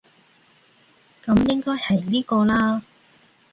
[1.23, 2.81] 噉應該係呢個喇